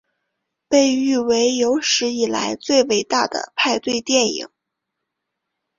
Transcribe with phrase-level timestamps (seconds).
[0.67, 4.49] 被誉为有史以来最伟大的派对电影。